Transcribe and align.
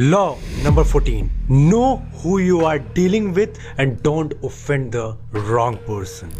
Law 0.00 0.28
number 0.64 0.84
14 0.84 1.50
know 1.50 1.80
who 2.18 2.38
you 2.38 2.60
are 2.64 2.78
dealing 2.94 3.26
with 3.34 3.58
and 3.80 3.92
don't 4.02 4.32
offend 4.44 4.86
the 4.90 5.42
wrong 5.48 5.78
person 5.88 6.30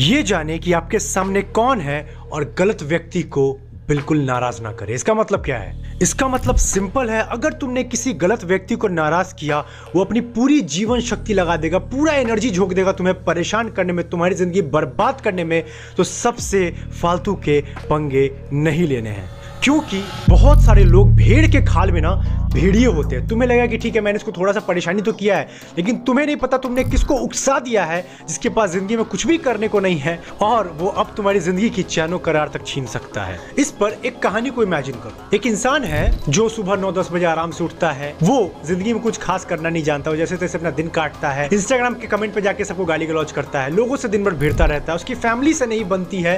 ये 0.00 0.22
जाने 0.22 0.58
कि 0.58 0.72
आपके 0.72 0.98
सामने 0.98 1.42
कौन 1.42 1.80
है 1.80 2.02
और 2.32 2.44
गलत 2.58 2.82
व्यक्ति 2.82 3.22
को 3.22 3.52
बिल्कुल 3.88 4.20
नाराज़ 4.20 4.60
ना 4.62 4.72
करे। 4.72 4.94
इसका 4.94 5.14
मतलब 5.14 5.42
क्या 5.44 5.56
है? 5.58 5.98
इसका 6.02 6.28
मतलब 6.28 6.56
सिंपल 6.56 7.10
है, 7.10 7.22
अगर 7.22 7.52
तुमने 7.52 7.84
किसी 7.84 8.12
गलत 8.14 8.44
व्यक्ति 8.44 8.76
को 8.76 8.88
नाराज़ 8.88 9.34
किया, 9.34 9.58
वो 9.96 10.04
अपनी 10.04 10.20
पूरी 10.30 10.60
जीवन 10.68 11.00
शक्ति 11.00 11.34
लगा 11.34 11.56
देगा, 11.56 11.78
पूरा 11.78 12.12
एनर्जी 12.12 12.50
झोंक 12.50 12.72
देगा 12.72 12.92
तुम्हें 12.92 13.24
परेशान 13.24 13.70
करने 13.70 13.92
में, 13.92 14.08
तुम्हारी 14.08 14.34
ज़िंदगी 14.34 14.62
बर्बाद 14.70 15.20
करने 15.20 15.44
में 15.44 15.62
तो 15.96 16.04
सबसे 16.04 16.70
फालतू 17.02 17.34
के 17.34 17.60
पंगे 17.90 18.30
नहीं 18.52 18.86
लेने 18.88 19.10
हैं। 19.10 19.39
क्योंकि 19.64 20.02
बहुत 20.28 20.62
सारे 20.62 20.84
लोग 20.84 21.14
भेड़ 21.16 21.46
के 21.46 21.62
खाल 21.64 21.90
में 21.92 22.00
ना 22.00 22.14
भेड़िए 22.52 22.86
होते 22.86 23.16
हैं। 23.16 23.26
तुम्हें 23.28 23.48
लगा 23.48 23.66
कि 23.66 23.78
ठीक 23.78 23.94
है, 23.94 24.00
मैंने 24.00 24.16
इसको 24.16 24.32
थोड़ा 24.32 24.52
सा 24.52 24.60
परेशानी 24.60 25.02
तो 25.02 25.12
किया 25.12 25.36
है, 25.36 25.48
लेकिन 25.78 25.96
तुम्हें 25.98 26.24
नहीं 26.26 26.36
पता 26.36 26.58
तुमने 26.58 26.84
किसको 26.84 27.14
उकसा 27.16 27.58
दिया 27.58 27.84
है, 27.84 28.00
जिसके 28.28 28.48
पास 28.48 28.70
ज़िंदगी 28.70 28.96
में 28.96 29.04
कुछ 29.04 29.26
भी 29.26 29.36
करने 29.38 29.68
को 29.68 29.80
नहीं 29.80 29.98
है, 29.98 30.18
और 30.42 30.68
वो 30.78 30.88
अब 30.88 31.12
तुम्हारी 31.16 31.40
ज़िंदगी 31.40 31.70
की 31.70 31.82
चैनो 31.84 32.18
करार 32.18 32.48
तक 32.54 32.66
छीन 32.66 32.86
सकता 32.86 33.24
है। 33.24 33.38
इस 33.58 33.70
पर 33.72 33.96
एक 34.04 34.18
कहानी 34.18 34.50
को 34.50 34.62
इमेजिन 34.62 34.94
करो। 34.94 35.36
एक 35.36 35.46
इंसान 35.46 35.84
है 35.84 36.10
जो 36.28 36.48
सुबह 36.48 36.76
नौ 36.76 36.92
दस 36.92 37.08
बजे 37.12 37.24
आराम 37.26 37.50
से 37.50 37.64
उठता 37.64 37.90
है, 37.90 38.14
वो 38.22 38.60
ज़िंदगी 38.66 38.92
में 38.92 39.02
कुछ 39.02 39.18
खास 39.18 39.44
करना 39.44 39.68
नहीं 39.68 39.82
जानता 39.82 40.14
जैसे 40.16 40.36
तैसे 40.36 40.58
अपना 40.58 40.70
दिन 40.72 40.88
काटता 40.90 41.30
है 41.30 41.48
इंस्टाग्राम 41.52 41.94
के 41.94 42.06
कमेंट 42.06 42.34
पर 42.34 42.40
जाके 42.40 42.64
सबको 42.64 42.84
गाली 42.84 43.06
गलौज 43.06 43.32
करता 43.32 43.62
है, 43.62 43.70
लोगों 43.70 43.96
से 43.96 44.08
दिन 44.08 44.24
भर 44.24 44.34
भिड़ता 44.34 44.64
रहता 44.64 44.92
है, 44.92 44.96
उसकी 44.96 45.14
फैमिली 45.16 45.54
से 45.54 45.66
नहीं 45.66 45.84
बनती 45.86 46.22
है 46.22 46.36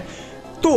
तो 0.62 0.73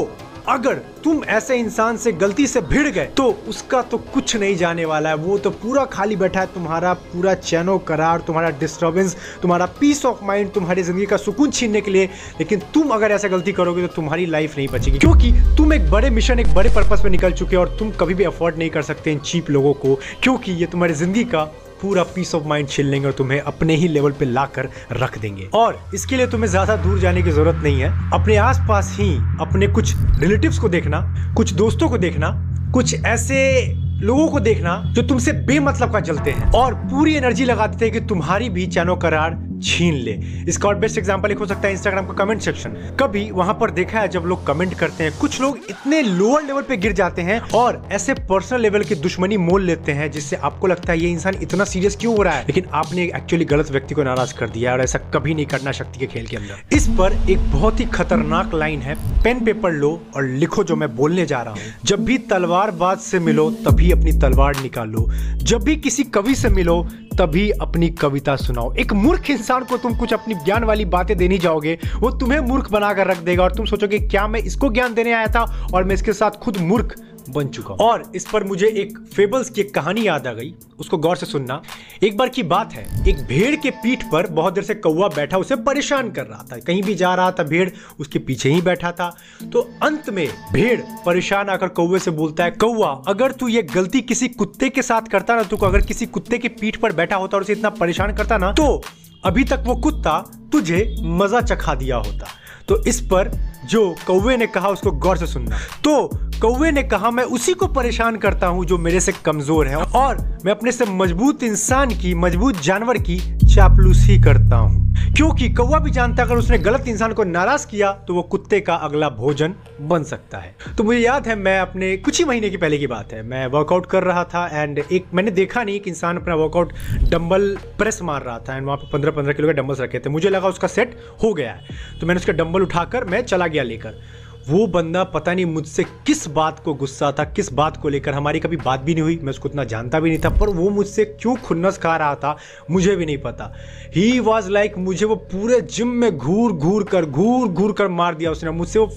अगर 0.48 0.74
तुम 1.04 1.24
ऐसे 1.26 1.56
इंसान 1.58 1.98
से 1.98 2.12
गलती 2.14 2.46
से 2.48 2.62
भिड़ 2.64 2.88
गए 2.88 3.06
तो 3.18 3.24
उसका 3.50 3.82
तो 3.82 3.98
कुछ 4.14 4.36
नहीं 4.36 4.56
जाने 4.56 4.86
वाला 4.86 5.10
है। 5.10 5.16
वो 5.16 5.38
तो 5.38 5.50
पूरा 5.52 5.86
खाली 5.86 6.16
बैठा 6.16 6.40
है। 6.40 6.46
तुम्हारा 6.54 6.94
पूरा 6.94 7.34
चैनो 7.34 7.78
करार, 7.80 8.22
तुम्हारा 8.22 8.50
डिस्टर्बेंस 8.60 9.16
तुम्हारा 9.42 9.66
पीस 9.80 10.06
ऑफ़ 10.06 10.24
माइंड 10.26 10.52
तुम्हारी 10.54 10.84
ज़िंदगी 10.84 11.06
का 11.06 11.18
सुकून 11.18 11.52
छीनने 11.52 11.82
के 11.82 11.92
लिए। 11.92 12.06
लेकिन 12.40 12.62
तुम 12.74 12.90
अगर 12.90 13.12
ऐसा 13.12 13.28
गलती 13.28 13.52
करोगे 13.52 13.82
तो 13.82 13.94
तुम्हारी 13.96 14.26
लाइफ 14.26 14.58
नहीं 14.58 14.68
बचेगी। 14.68 15.00
क्योंकि 15.00 15.32
तुम 15.58 15.74
एक 15.74 15.90
बड़े 15.92 16.10
मिशन 16.10 16.40
एक 16.40 16.54
बड़े 16.56 16.70
पर्पज 16.76 17.04
पे 17.04 17.10
निकल 17.10 17.34
चुके 17.34 17.56
और 17.56 17.76
तुम 17.80 17.92
कभी 17.92 18.14
भी 18.14 18.24
अफोर्ड 18.24 18.58
नहीं 18.58 18.70
कर 18.70 18.82
सकते 18.84 19.12
इन 19.12 19.20
चीप 19.22 19.50
लोगों 19.50 19.74
को। 19.76 20.00
क्योंकि 20.24 20.52
ये 20.52 20.66
तुम्हारी 20.66 20.94
ज़िंदगी 20.94 21.24
का 21.26 21.52
पूरा 21.82 22.04
पीस 22.16 22.34
ऑफ़ 22.36 22.44
माइंड 22.44 22.68
छीन 22.70 22.86
लेंगे 22.86 23.08
और 23.08 23.14
तुम्हें 23.14 23.40
अपने 23.42 23.76
ही 23.76 23.88
लेवल 23.88 24.12
पे 24.12 24.26
लाकर 24.26 24.70
रख 24.92 25.18
देंगे। 25.18 25.50
और 25.54 25.80
इसके 25.94 26.18
लिए 26.18 26.28
तुम्हें 26.28 26.50
ज़्यादा 26.50 26.76
दूर 26.76 27.00
जाने 27.00 27.24
की 27.24 27.32
ज़रूरत 27.32 27.64
नहीं 27.64 27.82
है। 27.82 27.90
अपने 28.14 28.36
आसपास 28.38 28.96
ही 29.00 29.14
अपने 29.42 29.68
कुछ 29.68 29.94
रिलेटिव 30.20 30.60
को 30.62 30.70
देखना, 30.70 31.02
कुछ 31.38 31.54
दोस्तों 31.54 31.90
को 31.90 31.98
देखना, 31.98 32.32
कुछ 32.74 33.04
ऐसे 33.06 33.66
लोगों 33.96 34.28
को 34.28 34.40
देखना 34.40 34.72
जो 34.88 35.02
तुमसे 35.02 35.32
बेमतलब 35.46 35.92
का 35.94 36.00
जलते 36.00 36.32
हैं। 36.32 36.52
और 36.52 36.74
पूरी 36.86 37.14
एनर्जी 37.16 37.46
लगाते 37.46 37.78
थे 37.82 37.86
हैं 37.86 37.94
कि 37.94 38.00
तुम्हारी 38.08 38.50
भी 38.50 38.66
चैनो 38.68 38.96
करार 38.96 39.38
छीन 39.66 39.96
ले। 39.96 40.12
इसका 40.50 40.70
और 40.70 40.76
बेस्ट 40.76 40.98
एग्ज़ाम्पल 40.98 41.32
एक 41.32 41.38
हो 41.38 41.46
सकता 41.46 41.68
है 41.68 41.74
इंस्टाग्राम 41.74 42.08
का 42.08 42.14
कमेंट 42.16 42.42
सेक्शन 42.42 42.70
कभी 43.00 43.30
वहाँ 43.32 43.54
पर 43.54 43.72
देखा 43.72 44.00
है 44.00 44.08
जब 44.08 44.24
लोग 44.26 44.46
कमेंट 44.48 44.74
करते 44.74 45.04
हैं, 45.04 45.18
कुछ 45.20 45.40
लोग 45.42 45.58
इतने 45.70 46.02
लोअर 46.02 46.44
लेवल 46.44 46.62
पे 46.62 46.78
गिर 46.78 46.94
जाते 46.94 47.22
हैं 47.22 47.40
और 47.56 47.82
ऐसे 47.92 48.14
पर्सनल 48.30 48.62
लेवल 48.62 48.84
की 48.84 48.96
दुश्मनी 48.96 49.38
मोल 49.38 49.64
लेते 49.64 49.92
हैं, 49.92 50.10
जिससे 50.12 50.36
आपको 50.36 50.68
लगता 50.68 50.92
है 50.94 51.00
ये 51.00 51.10
इंसान 51.10 51.36
इतना 51.42 51.64
सीरियस 51.66 51.96
क्यों 51.96 52.16
हो 52.18 52.24
रहा 52.24 52.34
है? 52.34 52.44
लेकिन 52.44 52.66
आपने 52.74 53.04
एक्चुअली 53.16 53.46
गलत 53.46 53.72
व्यक्ति 53.72 53.96
को 53.96 54.04
नाराज़ 54.04 54.34
कर 54.34 54.50
दिया 54.50 54.72
और 54.72 54.82
ऐसा 54.82 55.00
कभी 55.14 55.34
नहीं 55.34 55.46
करना 55.46 55.72
शक्ति 55.72 56.00
के 56.00 56.06
खेल 56.06 56.28
के 56.28 56.38
अंदर। 56.38 56.76
इस 56.76 56.88
पर 57.00 57.18
एक 57.30 57.52
बहुत 57.52 57.80
ही 57.80 57.86
खतरनाक 57.86 58.54
लाइन 58.54 58.82
है 58.82 58.96
पेन 59.24 59.44
पेपर 59.46 59.72
लो 59.72 59.90
और 60.16 60.24
लिखो 60.24 60.64
जो 60.64 60.76
मैं 60.76 60.96
बोलने 60.96 61.26
जा 61.26 61.42
रहा 61.42 61.54
हूँ। 61.54 61.74
जब 61.86 62.04
भी 62.06 62.18
तलवारबाज 62.30 62.98
से 62.98 63.20
मिलो, 63.20 63.50
तभी 63.66 63.92
अपनी 63.92 64.12
तलवार 64.20 64.62
निकालो। 64.62 65.08
जब 65.36 65.64
भी 65.64 65.76
किसी 65.76 66.04
कवि 66.04 66.36
से 66.36 66.50
मिलो, 66.50 66.82
तभी 67.18 67.50
अपनी 67.52 67.90
कविता 67.90 68.36
सुनाओ। 68.36 68.74
एक 68.74 68.94
मूर्ख 68.94 69.30
इंसान 69.30 69.55
को 69.64 69.78
तुम 69.78 69.98
कुछ 69.98 70.14
अपनी 70.14 70.36
ज्ञान 70.36 70.64
वाली 70.64 70.86
बातें 70.88 71.16
देनी 71.18 71.38
जाओगे, 71.38 71.78
वो 71.96 72.12
तुम्हें 72.12 72.40
मूर्ख 72.42 72.72
बनाकर 72.72 73.08
रख 73.08 73.18
देगा 73.20 73.44
और 73.44 73.56
तुम 73.56 73.66
सोचोगे, 73.66 74.00
क्या 74.00 74.28
मैं 74.28 74.40
इसको 74.42 74.70
ज्ञान 74.70 74.94
देने 74.94 75.14
आया 75.14 75.28
था 75.28 75.44
और 75.74 75.84
मैं 75.84 75.96
इसके 75.96 76.14
साथ 76.14 76.40
खुद 76.44 76.58
मूर्ख 76.60 76.96
बन 77.30 77.48
चुका 77.48 77.74
और 77.76 78.04
इस 78.16 78.28
पर 78.30 78.44
मुझे 78.44 78.68
एक 78.70 78.98
फेबल्स 79.14 79.50
की 79.50 79.62
एक 79.62 79.74
कहानी 79.76 80.06
याद 80.08 80.28
आ 80.28 80.32
गई, 80.34 80.54
उसको 80.80 80.98
गौर 80.98 81.16
से 81.18 81.26
सुनना। 81.26 81.62
एक 82.04 82.18
बार 82.18 82.30
की 82.30 82.44
बात 82.44 82.74
है, 82.74 82.84
एक 83.10 83.24
भेड़ 83.28 83.56
के 83.56 83.70
पीठ 83.74 84.04
पर 84.12 84.28
बहुत 84.30 84.54
देर 84.54 84.64
से 84.64 84.76
कौवा 84.76 85.08
बैठा, 85.08 85.38
उसे 85.38 85.56
परेशान 85.56 86.12
कर 86.12 86.26
रहा 86.26 86.46
था। 86.52 86.58
कहीं 86.58 86.84
भी 86.84 86.96
जा 86.96 87.14
रहा 87.16 87.32
था 87.32 87.44
भेड़, 87.44 87.70
उसके 88.00 88.20
पीछे 88.20 88.50
ही 88.50 88.62
बैठा 88.62 88.92
था। 88.92 89.10
तो 89.54 89.62
अंत 89.84 90.10
में 90.10 90.28
भेड़ 90.54 90.80
परेशान 91.06 91.50
आकर 91.50 91.68
कौवे 91.70 92.00
से 92.00 92.12
बोलता 92.12 92.44
है, 92.44 92.52
कौवा, 92.52 92.90
अगर 93.08 93.32
तू 93.32 93.48
ये 93.48 93.64
गलती 93.66 94.02
किसी 94.02 94.28
कुत्ते 94.28 94.70
के 94.70 94.82
साथ 94.82 95.10
करता 95.12 95.36
ना, 95.36 95.44
तू 95.44 95.58
अगर 95.58 95.82
किसी 95.82 96.06
कुत्ते 96.08 96.38
के 96.38 96.48
पीठ 96.52 96.78
पर 96.78 96.94
बैठा 96.94 97.16
होता 97.16 97.38
और 97.38 97.44
उसे 97.44 97.54
इतना 97.54 97.70
परेशान 97.72 98.16
करता 98.16 98.38
ना 98.38 98.52
तो 98.52 98.82
अभी 99.26 99.44
तक 99.44 99.64
वो 99.66 99.76
कुत्ता 99.76 100.20
तुझे 100.52 100.96
मज़ा 101.02 101.42
चखा 101.42 101.74
दिया 101.76 101.98
होता। 101.98 102.28
तो 102.68 102.84
इस 102.84 103.00
पर 103.02 103.32
जो 103.70 103.96
कौवे 104.08 104.36
ने 104.38 104.48
कहा, 104.48 104.68
उसको 104.68 104.92
गौर 104.92 105.18
से 105.18 105.28
सुनना। 105.28 105.58
तो 105.84 106.10
कौवे 106.42 106.72
ने 106.72 106.84
कहा, 106.84 107.12
मैं 107.12 107.24
उसी 107.24 107.54
को 107.54 107.68
परेशान 107.68 108.16
करता 108.16 108.48
हूँ 108.48 108.66
जो 108.66 108.78
मेरे 108.78 109.00
से 109.00 109.12
कमज़ोर 109.26 109.68
है 109.68 109.76
और 109.76 110.18
मैं 110.46 110.52
अपने 110.52 110.72
से 110.72 110.86
मज़बूत 110.86 111.44
इंसान 111.44 111.90
की, 111.90 112.14
मज़बूत 112.16 112.62
जानवर 112.62 112.98
की 112.98 113.18
चापलूसी 113.56 114.18
करता 114.22 114.56
हूँ। 114.56 114.84
क्योंकि 115.16 115.50
कौवा 115.50 115.80
भी 115.80 115.92
जानता 115.92 116.24
है, 116.24 116.30
अगर 116.30 116.38
उसने 116.38 116.58
गलत 116.58 116.88
इंसान 116.88 117.14
को 117.14 117.24
नाराज़ 117.24 117.68
किया 117.68 117.92
तो 118.08 118.14
वो 118.14 118.22
कुत्ते 118.22 118.60
का 118.60 118.76
अगला 118.76 119.10
भोजन 119.10 119.54
बन 119.82 120.04
सकता 120.04 120.38
है। 120.38 120.56
तो 120.78 120.84
मुझे 120.84 121.00
याद 121.00 121.28
है, 121.28 121.36
मैं 121.36 121.60
अपने 121.60 121.96
कुछ 121.98 122.20
ही 122.20 122.26
महीने 122.26 122.50
की 122.50 122.58
पहले 122.58 122.78
की 122.78 122.88
बात 122.88 123.14
है। 123.14 123.22
मैं 123.24 123.46
वर्कआउट 123.48 123.86
कर 123.86 124.04
रहा 124.04 124.24
था 124.24 124.48
एंड 124.54 124.80
एक 124.92 125.06
मैंने 125.14 125.32
देखा 125.32 125.64
नहीं 125.64 125.80
कि 125.80 125.90
इंसान 125.90 126.18
अपना 126.18 126.36
वर्कआउट 126.36 126.74
डंबल 127.10 127.58
प्रेस 127.78 128.00
मार 128.02 128.22
रहा 128.22 128.40
था 128.40 128.56
एंड 128.58 128.66
वहाँ 128.66 128.78
पर 128.78 128.90
पंद्रह 128.94 129.12
पंद्रह 129.12 129.34
किलो 129.34 129.48
के 129.48 129.54
डंबल्स 129.54 129.82
रखे 129.82 130.00
थे। 130.00 130.10
मुझे 130.10 130.30
लगा 130.30 130.48
उसका 130.48 130.68
सेट 130.68 130.98
हो 131.24 131.34
गया 131.34 131.52
है। 131.52 132.00
तो 132.02 132.08
मैंने 132.08 132.20
उसका 132.20 132.34
डंबल 132.34 132.62
उठाकर, 132.62 133.04
मैं 133.04 133.22
चला 133.24 133.48
गया 133.48 133.64
लेकर। 133.64 134.02
वो 134.50 134.66
बंदा 134.68 135.04
पता 135.04 135.34
नहीं 135.34 135.46
मुझसे 135.46 135.84
किस 135.84 136.28
बात 136.28 136.60
को 136.60 136.74
गुस्सा 136.74 137.12
था 137.12 137.24
किस 137.24 137.52
बात 137.54 137.78
को 137.78 137.90
लेकर 137.90 138.14
हमारी 138.14 138.40
कभी 138.40 138.58
बात 138.58 138.80
भी 138.80 138.94
नहीं 138.94 139.04
हुई 139.04 139.20
मैं 139.24 139.30
उसको 139.30 139.50
उतना 139.50 139.64
जानता 139.64 140.00
भी 140.00 140.10
नहीं 140.10 140.20
था 140.26 140.30
पर 140.30 140.50
वो 140.50 140.70
मुझसे 140.70 141.06
क्यों 141.06 141.36
खुन्नस 141.36 141.78
खा 141.78 141.96
रहा 141.98 142.16
था 142.16 142.38
मुझे 142.72 142.96
भी 142.96 143.06
नहीं 143.06 143.18
पता। 143.18 143.54
ही 143.96 144.20
वॉज़ 144.20 144.50
लाइक 144.50 144.78
मुझे 144.78 145.06
वो 145.06 145.16
पूरे 145.16 145.62
जिम 145.62 145.88
में 145.88 146.18
घूर 146.18 146.52
घूर 146.52 146.84
कर 146.84 147.06
घूर 147.06 147.48
घूर 147.48 147.72
कर 147.72 147.88
मार 147.88 148.16
दिया 148.16 148.32
उसने। 148.32 148.52
मुझसे 148.52 148.80
वो 148.80 148.92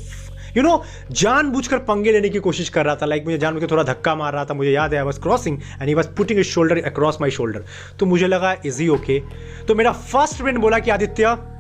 यू 0.57 0.63
नो 0.63 0.83
जान 1.11 1.61
कर 1.61 1.79
पंगे 1.79 2.13
लेने 2.13 2.29
की 2.29 2.39
कोशिश 2.39 2.69
कर 2.69 2.85
रहा 2.85 2.97
था। 2.97 3.07
लाइक 3.07 3.23
like, 3.23 3.33
मुझे 3.33 3.39
जान 3.39 3.61
के 3.61 3.67
थोड़ा 3.67 3.83
धक्का 3.83 4.15
मार 4.15 4.33
रहा 4.33 4.45
था 4.45 4.55
मुझे 4.55 4.71
याद 4.71 4.93
है 4.93 4.99
I 4.99 5.05
was 5.05 5.21
crossing 5.21 5.59
and 5.59 5.89
he 5.89 5.95
was 5.95 6.09
putting 6.09 6.43
shoulder 6.43 6.79
across 6.79 7.19
my 7.21 7.31
shoulder 7.31 7.65
तो 8.01 8.07
मुझे 8.07 8.27
लगा 8.27 8.57
इज़ 8.67 8.89
ओके 8.89 9.23
तो 9.69 9.75
मेरा 9.75 9.93
फ़र्स्ट 9.93 10.35
फ्रेंड 10.35 10.59
बोला 10.59 10.79
कि 10.79 10.91
आदित्य 10.91 11.58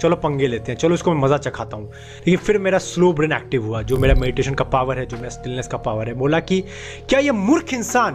चलो 0.00 0.16
पंगे 0.16 0.46
लेते 0.46 0.72
हैं, 0.72 0.78
चलो 0.78 0.94
इसको 0.94 1.14
मैं 1.14 1.22
मज़ा 1.22 1.38
चखाता 1.38 1.76
हूँ। 1.76 1.86
लेकिन 1.88 2.36
फिर 2.36 2.58
मेरा 2.58 2.78
स्लो 2.78 3.12
ब्रेन 3.12 3.32
एक्टिव 3.32 3.64
हुआ, 3.64 3.82
जो 3.82 3.96
मेरा 3.96 4.14
मेडिटेशन 4.14 4.54
का 4.54 4.64
पावर 4.64 4.98
है, 4.98 5.06
जो 5.06 5.16
मेरा 5.16 5.28
स्टिलनेस 5.28 5.68
का 5.68 5.78
पावर 5.78 6.08
है, 6.08 6.14
बोला 6.14 6.40
कि, 6.40 6.64
क्या 7.08 7.20
ये 7.20 7.30
मूर्ख 7.30 7.74
इंसान 7.74 8.14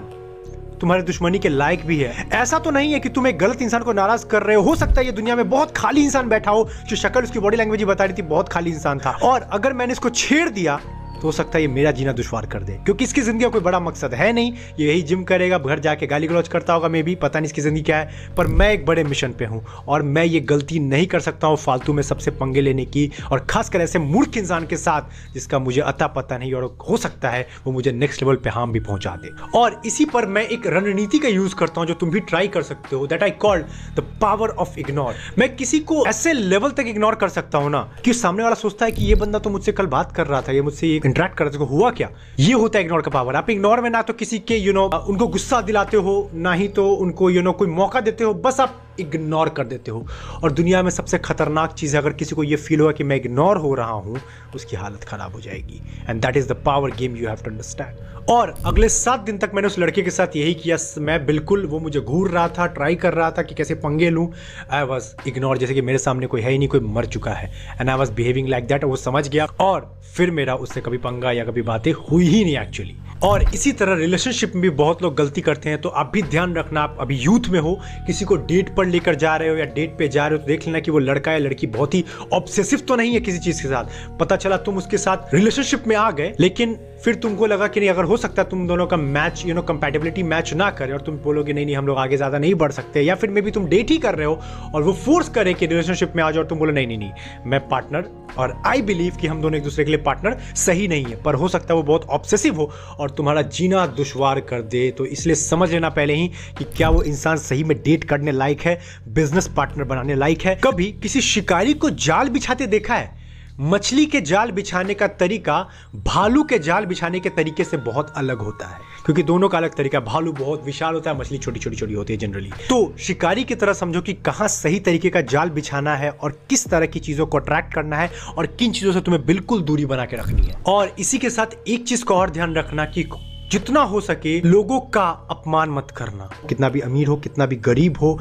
तुम्हारे 0.82 1.04
दुश्मनी 1.04 1.40
के 1.40 1.50
लायक 1.50 1.86
भी 1.86 2.00
है? 2.00 2.30
ऐसा 2.34 2.60
तो 2.60 2.72
नहीं 2.72 2.94
है 2.94 3.00
कि 3.00 3.10
तुम 3.10 3.28
एक 3.28 3.38
गलत 3.38 3.62
इंसान 3.62 3.84
को 3.84 3.94
नाराज़ 3.94 4.26
कर 4.26 4.44
रहे 4.44 4.56
हो। 4.56 4.64
हो 4.64 4.76
सकता 4.76 5.00
है 5.00 5.06
ये 5.06 5.12
दुनिया 5.12 5.36
में 5.36 5.50
बहुत 5.50 5.78
खाली 5.78 6.04
इंसान 6.04 6.30
बैठा 6.30 6.52
हो, 6.52 6.70
जो 6.88 6.96
शक्ल 6.96 7.24
उसकी 7.24 7.40
बॉडी 7.40 7.58
लैंग्वेज 7.58 7.84
बता 7.84 8.04
रही 8.04 8.14
थी, 8.14 8.22
बहुत 8.22 8.50
खाली 8.50 8.72
इंसान 8.72 9.00
था। 9.00 9.18
और 9.24 9.42
अगर 9.42 9.74
मैंने 9.74 9.92
इसको 9.92 10.10
छेड़ 10.10 10.50
दिया 10.50 10.80
हो 11.26 11.32
सकता 11.32 11.58
है 11.58 11.62
ये 11.62 11.68
मेरा 11.70 11.92
जीना 11.92 12.12
दुश्वार 12.14 12.46
कर 12.46 12.64
दे। 12.64 12.74
क्योंकि 12.86 13.04
इसकी 13.04 13.22
ज़िंदगी 13.22 13.44
का 13.44 13.50
कोई 13.50 13.62
बड़ा 13.62 13.80
मकसद 13.80 14.14
है 14.14 14.32
नहीं, 14.34 14.54
ये 14.80 14.88
यही 14.88 15.02
जिम 15.04 15.24
करेगा, 15.24 15.58
घर 15.58 15.80
जाके 15.80 16.08
गाली 16.08 16.28
गलौज 16.28 16.48
करता 16.48 16.74
होगा 16.74 16.90
मे 16.90 17.02
भी 17.04 17.16
पता 17.18 17.40
नहीं 17.40 17.46
इसकी 17.46 17.62
ज़िंदगी 17.62 17.82
क्या 17.84 17.98
है, 17.98 18.34
पर 18.38 18.48
मैं 18.48 18.72
एक 18.72 18.86
बड़े 18.86 19.04
मिशन 19.04 19.34
पे 19.40 19.46
हूँ 19.46 19.64
और 19.88 20.04
मैं 20.06 20.24
ये 20.26 20.40
गलती 20.42 20.80
नहीं 20.82 21.08
कर 21.08 21.20
सकता 21.20 21.48
हूँ 21.48 21.58
फालतू 21.58 21.94
में 21.94 22.02
सबसे 22.04 22.32
पंगे 22.34 22.62
लेने 22.62 22.86
की 22.88 23.10
और 23.32 23.46
खासकर 23.50 23.82
ऐसे 23.82 24.00
मूर्ख 24.00 24.38
इंसान 24.38 24.66
के 24.68 24.78
साथ 24.78 25.34
जिसका 25.34 25.60
मुझे 25.60 25.82
अता 25.84 26.08
पता 26.10 26.38
नहीं 26.38 26.54
और 26.54 26.64
हो 26.90 26.98
सकता 26.98 27.30
है 27.30 27.48
वो 27.66 27.72
मुझे 27.74 27.92
नेक्स्ट 27.94 28.24
लेवल 28.24 28.36
पे 28.36 28.50
हार्म 28.50 28.72
भी 28.72 28.80
पहुँचा 28.82 29.16
दे। 29.16 29.30
और 29.56 29.82
इसी 29.86 30.06
पर 30.06 30.26
मैं 30.28 30.44
एक 30.44 30.68
रणनीति 30.68 31.20
का 31.20 31.28
यूज़ 31.28 31.56
करता 31.56 31.82
हूँ 31.82 31.88
जो 31.88 31.94
तुम 31.96 32.10
भी 32.10 32.20
ट्राई 32.22 32.48
कर 32.48 32.64
सकते 32.64 32.96
हो 32.96 33.08
that 33.08 33.24
I 33.24 33.32
called 33.42 33.66
the 33.96 34.06
power 34.22 34.50
of 34.50 34.78
ignore 34.80 35.14
मैं 35.38 35.56
किसी 35.56 35.80
को 35.82 36.06
ऐसे 36.08 36.34
लेवल 36.34 36.72
तक 36.72 36.86
इग्नोर 36.88 37.16
कर 37.16 37.30
सकता 37.30 37.58
हूँ 37.58 37.70
ना 37.72 37.80
कि 38.06 38.14
सामने 38.16 38.44
वाला 38.44 38.56
सोचता 38.56 38.86
है 38.86 38.92
कि 38.92 39.06
ये 39.06 39.16
बंदा 39.16 39.40
तो 39.40 39.50
मुझसे 39.50 39.72
कल 39.72 39.86
बात 39.88 40.12
कर 40.12 40.28
रहा 40.28 40.42
था, 40.42 40.52
ये 40.52 40.62
मुझसे 40.62 40.88
इंटरेक्ट 41.16 41.38
करते 41.38 41.58
हो 41.58 41.66
हुआ 41.66 41.90
क्या? 41.92 42.10
ये 42.40 42.54
होता 42.54 42.80
है 42.80 42.86
इग्नोर 42.86 43.02
का 43.02 43.12
पावर 43.12 43.36
आप 43.36 43.50
इग्नोर 43.50 43.82
में 43.82 43.90
ना 43.90 44.02
तो 44.02 44.14
किसी 44.14 44.40
के 44.40 44.56
यू 44.56 44.72
you 44.72 44.74
नो 44.74 44.88
know, 44.88 45.00
उनको 45.10 45.28
गुस्सा 45.28 45.62
दिलाते 45.62 45.98
हो 45.98 46.30
ना 46.34 46.54
ही 46.54 46.68
तो 46.68 46.90
उनको 46.92 47.30
यू 47.30 47.36
you 47.36 47.44
नो 47.44 47.50
know, 47.50 47.60
कोई 47.60 47.68
मौका 47.68 48.02
देते 48.02 48.24
हो 48.24 48.34
बस 48.34 48.60
आप 48.60 48.82
इग्नोर 49.00 49.50
कर 49.50 49.66
देते 49.66 49.92
हो। 49.92 50.06
और 50.44 50.52
दुनिया 50.52 50.82
में 50.84 50.90
सबसे 50.90 51.18
खतरनाक 51.18 51.74
चीज़ 51.74 51.96
है, 51.96 52.02
अगर 52.02 52.14
किसी 52.14 52.36
को 52.36 52.44
ये 52.44 52.56
फील 52.56 52.80
हुआ 52.80 52.92
कि 52.92 53.04
मैं 53.04 53.16
इग्नोर 53.16 53.58
हो 53.58 53.74
रहा 53.74 53.92
हूँ, 53.92 54.20
उसकी 54.56 54.76
हालत 54.76 55.04
ख़राब 55.04 55.34
हो 55.34 55.42
जाएगी। 55.42 55.82
And 56.10 56.22
that 56.22 56.38
is 56.38 56.48
the 56.50 56.62
power 56.66 56.92
game 56.92 57.16
you 57.16 57.28
have 57.28 57.38
to 57.38 57.52
understand 57.52 58.30
और 58.30 58.54
अगले 58.66 58.90
सात 58.90 59.20
दिन 59.20 59.38
तक 59.38 59.52
मैंने 59.56 59.68
उस 59.68 59.78
लड़के 59.80 60.02
के 60.02 60.10
साथ 60.10 60.36
यही 60.36 60.54
किया। 60.54 60.78
मैं 61.00 61.26
बिल्कुल, 61.26 61.66
वो 61.66 61.80
मुझे 61.80 62.00
घूर 62.00 62.30
रहा 62.30 62.48
था 62.50 62.66
ट्राई 62.68 62.96
कर 62.96 63.14
रहा 63.14 63.30
था 63.32 63.42
कि 63.42 63.56
कैसे 63.56 63.76
पंगे 63.76 64.10
लूँ। 64.10 64.28
आई 64.72 64.84
वॉज़ 64.84 65.14
इग्नोर 65.28 65.58
जैसे 65.58 65.74
कि 65.74 65.82
मेरे 65.82 65.98
सामने 65.98 66.28
कोई 66.28 66.42
है 66.42 66.52
ही 66.52 66.58
नहीं, 66.58 66.70
कोई 66.70 66.80
मर 66.80 67.06
चुका 67.08 67.32
है। 67.32 67.52
And 67.82 67.90
I 67.90 67.98
was 67.98 68.12
behaving 68.12 68.48
like 68.50 68.68
that 68.68 68.84
वो 68.84 68.96
समझ 68.96 69.28
गया। 69.30 69.46
और 69.60 69.94
फिर 70.16 70.32
मेरा 70.32 70.56
उससे 70.56 70.82
कभी 70.82 70.98
पंगा 70.98 71.32
या 71.32 71.46
कभी 71.46 71.62
बातें 71.64 71.92
हुई 71.94 72.26
ही 72.26 72.44
नहीं 72.44 72.58
एक्चुअली 72.58 72.96
और 73.24 73.44
इसी 73.54 73.72
तरह 73.72 73.96
रिलेशनशिप 73.96 74.56
में 74.56 74.62
भी 74.62 74.70
बहुत 74.72 75.02
लोग 75.04 75.16
गलती 75.18 75.42
करते 75.42 75.70
हैं 75.70 75.80
तो 75.82 75.90
आप 75.90 76.10
भी 76.14 76.22
ध्यान 76.24 76.56
रखना, 76.56 76.82
आप 76.82 76.98
अभी 77.00 77.16
यूथ 77.16 77.48
में 77.50 77.60
हो, 77.60 77.74
किसी 78.08 78.26
को 78.26 78.36
डेट 78.38 78.76
पर 78.76 78.86
लेकर 78.86 79.16
जा 79.16 79.36
रहे 79.36 79.50
हो 79.50 79.56
या 79.56 79.66
डेट 79.66 79.98
पे 79.98 80.08
जा 80.08 80.28
रहे 80.28 80.38
हो 80.38 80.42
तो 80.42 80.48
देख 80.48 80.66
लेना 80.68 80.80
कि 80.80 80.92
वो 80.92 81.00
लड़का 81.00 81.32
या 81.32 81.38
लड़की 81.38 81.68
बहुत 81.68 81.94
ही 81.94 82.04
ऑब्सेसिव 82.34 82.80
तो 82.80 82.96
नहीं 82.96 83.14
है 83.14 83.20
किसी 83.20 83.40
चीज़ 83.40 83.62
के 83.62 83.68
साथ। 83.68 84.18
पता 84.20 84.36
चला 84.36 84.58
तुम 84.58 84.78
उसके 84.78 84.98
साथ 84.98 85.34
रिलेशनशिप 85.34 85.88
में 85.88 85.96
आ 85.96 86.10
गए, 86.12 86.34
लेकिन 86.40 86.78
फिर 87.04 87.16
तुमको 87.16 87.46
लगा 87.46 87.68
कि 87.68 87.80
नहीं, 87.80 87.90
अगर 87.90 88.04
हो 88.04 88.18
सकता 88.18 88.42
है 88.42 88.50
तुम 88.50 88.68
दोनों 88.68 88.86
का 88.88 88.98
match 88.98 89.44
you 89.46 89.54
know 89.56 89.62
compatibility 89.64 90.24
match 90.24 90.54
ना 90.54 90.70
करे 90.72 90.94
और 90.94 91.02
तुम 91.02 91.18
बोलोगे, 91.18 91.54
नहीं 91.54 91.66
नहीं, 91.66 91.76
हम 91.76 91.88
लोग 91.88 91.98
आगे 91.98 92.18
ज़्यादा 92.18 92.38
नहीं 92.38 92.54
बढ़ 92.56 92.72
सकते। 92.72 93.02
या 93.02 93.16
फिर 93.16 93.30
मे 93.30 93.42
भी 93.42 93.52
तुम 93.52 93.66
डेट 93.68 93.90
ही 93.90 93.98
कर 93.98 94.16
रहे 94.16 94.28
हो 94.28 94.40
और 94.76 94.84
वो 94.84 94.94
फोर्स 94.96 95.30
करे 95.30 95.54
कि 95.54 95.66
रिलेशनशिप 95.66 96.16
में 96.16 96.24
आ 96.24 96.30
जाओ 96.32 96.44
और 96.44 96.50
तुम 96.50 96.60
बोलो, 96.60 96.72
नहीं 96.72 96.88
नहीं 96.88 96.98
नहीं, 96.98 97.12
मैं 97.46 97.68
पार्टनर 97.70 98.10
और 98.38 98.56
आई 98.66 98.82
बिलीव 98.82 99.16
कि 99.16 99.28
हम 99.28 99.42
दोनों 99.42 99.58
एक 99.58 99.64
दूसरे 99.64 99.84
के 99.86 99.92
लिए 99.92 100.02
पार्टनर 100.04 100.38
सही 100.56 100.88
नहीं 100.88 101.06
है। 101.06 101.22
पर 101.24 101.36
हो 101.36 101.48
सकता 101.48 101.74
है 101.74 101.78
वो 101.78 101.84
बहुत 101.84 102.06
ऑब्सेसिव 102.10 102.56
हो 102.56 102.72
और 103.06 103.12
तुम्हारा 103.12 103.42
जीना 103.42 103.86
दुशवार 103.88 104.40
कर 104.42 104.62
दे। 104.62 104.90
तो 104.92 105.06
इसलिए 105.06 105.36
समझ 105.36 105.70
लेना 105.72 105.90
पहले 105.90 106.14
ही 106.14 106.28
कि 106.58 106.64
क्या 106.78 106.90
वो 106.90 107.02
इंसान 107.04 107.38
सही 107.38 107.64
में 107.64 107.78
डेट 107.78 108.04
करने 108.04 108.32
लायक 108.32 108.62
है, 108.62 108.80
बिज़नेस 109.08 109.48
पार्टनर 109.48 109.84
बनाने 109.84 110.16
लायक 110.16 110.42
है। 110.42 110.56
कभी 110.64 110.92
किसी 111.04 111.22
शिकारी 111.22 111.74
को 111.74 111.90
जाल 111.90 112.30
बिछाते 112.30 112.68
देखा 112.68 112.96
है? 112.96 113.25
मछली 113.60 114.06
के 114.06 114.20
जाल 114.22 114.52
बिछाने 114.52 114.94
का 114.94 115.08
तरीका 115.10 115.60
भालू 116.06 116.44
के 116.44 116.58
जाल 116.60 116.86
बिछाने 116.86 117.20
के 117.20 117.30
तरीके 117.30 117.64
से 117.64 117.78
बहुत 117.78 118.12
अलग 118.18 118.40
होता 118.40 118.68
है, 118.68 118.80
क्योंकि 119.06 119.24
दोनों 119.24 119.50
का 119.50 119.58
अलग 119.58 119.76
तरीका, 119.76 120.00
भालू 120.00 120.32
बहुत 120.34 120.64
विशाल 120.66 120.94
होता 120.94 121.12
है, 121.12 121.18
मछली 121.20 121.38
छोटी 121.38 121.60
छोटी 121.60 121.76
छोटी 121.76 121.94
होती 121.94 122.14
है 122.14 122.20
जनरली 122.20 122.50
तो 122.70 122.94
शिकारी 123.00 123.44
की 123.44 123.56
तरह 123.56 123.74
समझो 123.74 124.02
कि 124.02 124.14
कहाँ 124.16 124.48
सही 124.48 124.80
तरीके 124.80 125.10
का 125.10 125.22
जाल 125.24 125.50
बिछाना 125.50 125.96
है 125.96 126.10
और 126.12 126.38
किस 126.50 126.68
तरह 126.68 126.86
की 126.86 127.00
चीज़ों 127.00 127.26
को 127.26 127.38
अट्रैक्ट 127.38 127.74
करना 127.74 127.98
है 127.98 128.10
और 128.38 128.46
किन 128.50 128.72
चीज़ों 128.72 128.94
से 128.94 129.02
तुम्हें 129.02 129.26
बिल्कुल 129.26 129.62
दूरी 129.62 129.86
बना 129.86 130.06
के 130.06 130.18
रखनी 130.18 130.48
है। 130.48 130.62
और 130.68 130.96
इसी 131.00 131.18
के 131.18 131.30
साथ 131.30 131.58
एक 131.68 131.88
चीज़ 131.88 132.04
का 132.06 132.16
और 132.16 132.30
ध्यान 132.30 132.56
रखना 132.56 132.86
कि 132.88 133.10
जितना 133.52 133.82
हो 133.82 134.00
सके 134.02 134.40
लोगों 134.42 134.80
का 134.90 135.10
अपमान 135.32 135.70
मत 135.70 135.92
करना। 135.98 136.30
कितना 136.50 136.70
भी 136.70 136.80
अमीर 136.82 137.08
हो, 137.08 137.16
कितना 137.16 137.46
भी 137.46 137.56
गरीब 137.58 137.98
हो 137.98 138.20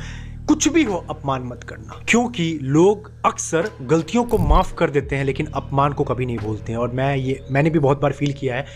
कुछ 0.48 0.68
भी 0.68 0.82
हो 0.84 0.96
अपमान 1.10 1.42
मत 1.42 1.62
करना। 1.64 2.00
क्योंकि 2.08 2.58
लोग 2.62 3.10
अक्सर 3.26 3.70
गलतियों 3.82 4.24
को 4.24 4.38
माफ़ 4.38 4.74
कर 4.74 4.90
देते 4.90 5.16
हैं 5.16 5.24
लेकिन 5.24 5.46
अपमान 5.54 5.92
को 5.92 6.04
कभी 6.04 6.26
नहीं 6.26 6.38
भूलते 6.38 6.72
हैं। 6.72 6.78
और 6.78 6.90
मैं 6.90 7.14
ये 7.16 7.40
मैंने 7.50 7.70
भी 7.70 7.78
बहुत 7.78 8.00
बार 8.00 8.12
फील 8.12 8.32
किया 8.32 8.56
है 8.56 8.66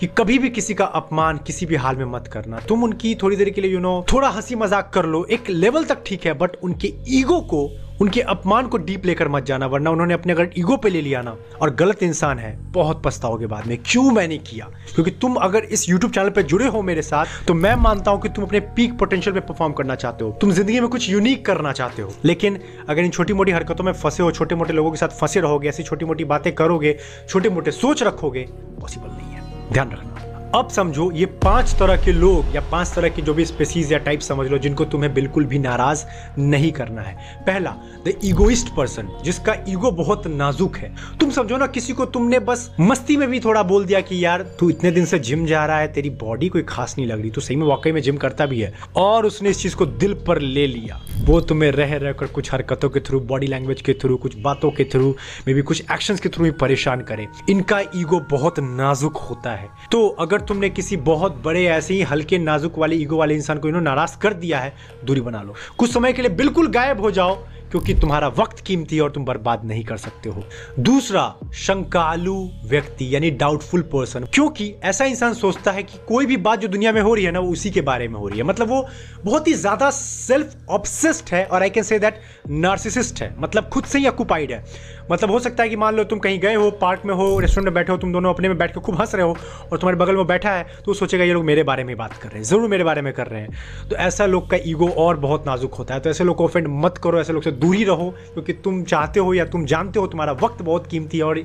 कि 0.00 0.06
कभी 0.18 0.38
भी 0.38 0.50
किसी 0.50 0.74
का 0.74 0.84
अपमान 0.84 1.38
किसी 1.38 1.66
भी 1.66 1.76
हाल 1.76 1.96
में 1.96 2.04
मत 2.04 2.28
करना। 2.28 2.60
तुम 2.60 2.84
उनकी 2.84 3.14
थोड़ी 3.14 3.36
देर 3.36 3.50
के 3.50 3.60
लिए 3.60 3.70
यू 3.70 3.76
you 3.76 3.86
नो 3.86 3.98
know, 3.98 4.12
थोड़ा 4.12 4.28
हँसी 4.28 4.54
मज़ाक 4.54 4.90
कर 4.94 5.06
लो। 5.06 5.24
एक 5.24 5.50
लेवल 5.50 5.84
तक 5.84 6.02
ठीक 6.06 6.26
है 6.26 6.32
बट 6.34 6.56
उनके 6.62 6.92
ईगो 7.08 7.40
को 7.40 7.68
उनके 8.02 8.20
अपमान 8.20 8.66
को 8.66 8.78
डीप 8.78 9.04
लेकर 9.06 9.28
मत 9.28 9.44
जाना, 9.44 9.66
वरना 9.66 9.90
उन्होंने 9.90 10.14
अपने 10.14 10.32
अगर 10.32 10.48
ईगो 10.58 10.76
पे 10.76 10.90
ले 10.90 11.00
लिया 11.00 11.20
ना, 11.22 11.36
और 11.60 11.74
गलत 11.74 12.02
इंसान 12.02 12.38
है, 12.38 12.56
बहुत 12.72 13.02
पछताओगे 13.04 13.46
बाद 13.46 13.66
में। 13.66 13.76
क्यों 13.86 14.10
मैंने 14.10 14.38
किया? 14.40 14.68
क्योंकि 14.94 15.10
तुम 15.12 15.34
अगर 15.38 15.64
इस 15.64 15.88
यूट्यूब 15.88 16.12
चैनल 16.12 16.30
पे 16.30 16.42
जुड़े 16.42 16.66
हो 16.66 16.82
मेरे 16.82 17.02
साथ 17.02 17.46
तो 17.46 17.54
मैं 17.54 17.74
मानता 17.74 18.10
हूँ 18.10 18.20
कि 18.20 18.28
तुम 18.28 18.44
अपने 18.44 18.60
पीक 18.76 18.98
पोटेंशियल 18.98 19.34
पे 19.34 19.40
परफॉर्म 19.42 19.72
करना 19.72 19.94
चाहते 19.94 20.24
हो। 20.24 20.30
तुम 20.40 20.50
ज़िंदगी 20.50 20.80
में 20.80 20.88
कुछ 20.88 21.08
यूनिक 21.10 21.44
करना 21.46 21.72
चाहते 21.72 22.02
हो। 22.02 22.12
लेकिन 22.24 22.58
अगर 22.88 23.02
इन 23.02 23.10
छोटी 23.10 23.32
मोटी 23.32 23.52
हरकतों 23.52 23.84
में 23.84 23.92
फंसे 23.92 24.22
हो 24.22 24.30
छोटे 24.32 24.54
मोटे 24.54 24.72
लोगों 24.72 24.90
के 24.90 24.96
साथ 24.96 25.18
फंसे 25.20 25.40
रहोगे, 25.40 25.68
ऐसी 25.68 25.82
छोटी 25.82 26.04
मोटी 26.04 26.24
बातें 26.24 26.52
करोगे 26.54 26.98
छोटे 27.28 27.50
मोटे 27.50 27.70
सोच 27.70 28.02
रखोगे 28.02 28.46
पॉसिबल 28.80 29.08
नहीं 29.08 29.32
है। 29.32 29.72
ध्यान 29.72 29.90
रखना। 29.90 30.31
अब 30.54 30.68
समझो 30.68 31.10
ये 31.12 31.26
पाँच 31.42 31.74
तरह 31.78 31.96
के 31.96 32.12
लोग 32.12 32.54
या 32.54 32.60
पाँच 32.72 32.92
तरह 32.94 33.08
की 33.08 33.22
जो 33.22 33.34
भी 33.34 33.44
स्पेसीज 33.44 33.92
या 33.92 33.98
टाइप 33.98 34.20
समझ 34.20 34.46
लो 34.48 34.58
जिनको 34.58 34.84
तुम्हें 34.84 35.12
बिल्कुल 35.14 35.44
भी 35.44 35.58
नाराज़ 35.58 36.04
नहीं 36.38 36.72
करना 36.72 37.02
है। 37.02 37.42
पहला 37.46 37.70
द 38.06 38.12
इगोइस्ट 38.24 38.68
पर्सन 38.76 39.08
जिसका 39.24 39.54
ईगो 39.68 39.90
बहुत 39.90 40.26
नाजुक 40.26 40.76
है। 40.76 40.94
तुम 41.20 41.30
समझो 41.30 41.56
ना, 41.56 41.66
किसी 41.66 41.92
को 41.92 42.04
तुमने 42.04 42.38
बस 42.38 42.74
मस्ती 42.80 43.16
में 43.16 43.28
भी 43.30 43.40
थोड़ा 43.40 43.62
बोल 43.62 43.84
दिया 43.84 44.00
कि 44.00 44.24
यार, 44.24 44.42
तू 44.42 44.70
इतने 44.70 44.90
दिन 44.90 45.04
से 45.04 45.18
जिम 45.18 45.46
जा 45.46 45.64
रहा 45.66 45.78
है, 45.78 45.92
तेरी 45.92 46.10
बॉडी 46.10 46.48
कोई 46.48 46.62
खास 46.62 46.94
नहीं 46.98 47.08
लग 47.08 47.20
रही 47.20 47.30
तो 47.30 47.40
सही 47.40 47.56
में 47.56 47.66
वाकई 47.66 47.92
में 47.92 48.00
जिम 48.02 48.16
करता 48.16 48.46
भी 48.46 48.60
है। 48.60 48.72
और 48.96 49.26
उसने 49.26 49.50
इस 49.50 49.62
चीज़ 49.62 49.76
को 49.76 49.86
दिल 49.86 50.14
पर 50.14 50.40
ले 50.40 50.66
लिया। 50.66 51.00
वो 51.24 51.40
तुम्हें 51.40 51.70
रह 51.72 51.96
रहकर 51.96 52.26
कुछ 52.26 52.52
हरकतों 52.52 52.88
के 52.90 53.00
थ्रू 53.00 53.20
बॉडी 53.20 53.46
लैंग्वेज 53.46 53.80
के 53.80 53.92
थ्रू 53.92 54.16
कुछ 54.16 54.36
बातों 54.38 54.70
के 54.70 54.84
थ्रू 54.84 55.14
मे 55.46 55.54
भी 55.54 55.62
कुछ 55.62 55.82
एक्शन 55.92 56.16
के 56.16 56.28
थ्रू 56.28 56.44
ही 56.44 56.50
परेशान 56.50 57.00
करे। 57.00 57.26
इनका 57.50 57.80
ईगो 57.96 58.20
बहुत 58.30 58.60
नाजुक 58.60 59.16
होता 59.16 59.50
है। 59.50 59.68
तो 59.92 60.08
अगर 60.08 60.40
तुमने 60.42 60.70
किसी 60.70 60.96
बहुत 60.96 61.42
बड़े, 61.44 61.64
ऐसे 61.64 61.94
ही 61.94 62.02
हल्के, 62.02 62.38
नाजुक 62.38 62.78
वाले, 62.78 62.96
ईगो 62.96 63.16
वाले 63.16 63.34
इंसान 63.34 63.58
को 63.58 63.68
इन्होंने 63.68 63.84
नाराज़ 63.84 64.18
कर 64.18 64.34
दिया 64.34 64.58
है, 64.58 64.74
दूरी 65.04 65.20
बना 65.20 65.42
लो। 65.42 65.54
कुछ 65.78 65.92
समय 65.92 66.12
के 66.12 66.22
लिए 66.22 66.30
बिल्कुल 66.30 66.68
गायब 66.68 67.00
हो 67.00 67.10
जाओ, 67.10 67.34
क्योंकि 67.70 67.94
तुम्हारा 67.94 68.28
वक्त 68.28 68.60
कीमती 68.60 68.96
है 68.96 69.02
और 69.02 69.10
तुम 69.10 69.24
बर्बाद 69.24 69.64
नहीं 69.64 69.84
कर 69.84 69.96
सकते 69.96 70.28
हो। 70.28 70.42
दूसरा, 70.78 71.34
शंकालु 71.54 72.34
व्यक्ति, 72.64 73.14
यानी 73.14 73.30
डाउटफुल 73.30 73.82
पर्सन 73.82 74.24
क्योंकि 74.24 74.74
ऐसा 74.82 75.04
इंसान 75.04 75.34
सोचता 75.34 75.72
है 75.72 75.82
कि 75.82 75.98
कोई 76.08 76.26
भी 76.26 76.36
बात 76.36 76.58
जो 76.58 76.68
दुनिया 76.68 76.92
में 76.92 77.00
हो 77.00 77.14
रही 77.14 77.24
है 77.24 77.30
ना, 77.30 77.40
वो 77.40 77.52
उसी 77.52 77.70
के 77.70 77.80
बारे 77.80 78.08
में 78.08 78.18
हो 78.20 78.28
रही 78.28 78.38
है। 78.38 78.44
मतलब 78.44 78.68
वो 78.68 78.86
बहुत 79.24 79.48
ही 79.48 79.52
ज़्यादा 79.54 79.90
सेल्फ 79.90 80.54
ऑब्सेस्ड 80.70 81.34
है 81.34 81.44
और 81.46 81.62
I 81.62 81.70
can 81.70 81.84
say 81.84 81.98
that 81.98 82.20
narcissist 82.50 83.22
है। 83.22 83.34
मतलब 83.40 83.68
खुद 83.68 83.84
से 83.84 83.98
ही 83.98 84.06
ऑक्यूपाइड 84.06 84.52
है। 84.52 84.64
मतलब 85.10 85.30
हो 85.30 85.38
सकता 85.38 85.62
है 85.62 85.68
कि 85.68 85.76
मान 85.76 85.94
लो 85.96 86.04
तुम 86.04 86.18
कहीं 86.18 86.38
गए 86.40 86.54
हो 86.54 86.70
पार्क 86.72 87.02
में 87.06 87.14
हो 87.14 87.38
रेस्टोरेंट 87.40 87.64
में 87.64 87.74
बैठे 87.74 87.92
हो, 87.92 87.98
तुम 87.98 88.12
दोनों 88.12 88.32
अपने 88.34 88.48
में 88.48 88.56
बैठ 88.58 88.74
के 88.74 88.80
खूब 88.80 89.00
हंस 89.00 89.14
रहे 89.14 89.26
हो 89.26 89.30
और 89.30 89.78
तुम्हारे 89.78 89.98
बगल 89.98 90.16
में 90.16 90.26
बैठा 90.26 90.50
है 90.50 90.66
तो 90.86 90.94
सोचेगा, 90.94 91.24
ये 91.24 91.32
लोग 91.32 91.44
मेरे 91.44 91.62
बारे 91.62 91.84
में 91.84 91.96
बात 91.96 92.12
कर 92.12 92.28
रहे 92.28 92.38
हैं, 92.38 92.44
ज़रूर 92.44 92.68
मेरे 92.68 92.84
बारे 92.84 93.02
में 93.02 93.12
कर 93.12 93.26
रहे 93.26 93.40
हैं। 93.40 93.88
तो 93.90 93.96
ऐसा 93.98 94.26
लोग 94.26 94.50
का 94.50 94.56
ईगो 94.66 94.88
और 94.88 95.16
बहुत 95.18 95.46
नाजुक 95.46 95.74
होता 95.74 95.94
है। 95.94 96.00
तो 96.00 96.10
ऐसे 96.10 96.24
लोग 96.24 96.36
को 96.36 96.44
ऑफेंड 96.44 96.66
मत 96.74 96.98
करो, 96.98 97.20
ऐसे 97.20 97.32
लोग 97.32 97.42
से 97.42 97.50
दूरी 97.52 97.84
रहो, 97.84 98.10
क्योंकि 98.32 98.52
तुम 98.54 98.82
चाहते 98.84 99.20
हो 99.20 99.34
या 99.34 99.44
तुम 99.46 99.64
जानते 99.66 100.00
हो, 100.00 100.06
तुम्हारा 100.06 100.32
वक्त 100.42 100.62
बहुत 100.62 100.86
कीमती 100.86 101.18
है 101.18 101.24
और 101.24 101.38